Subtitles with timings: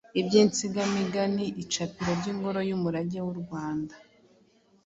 [0.25, 3.95] by’Insigamigani, Icapiro ry’Ingoro y’Umurage w’u Rwanda,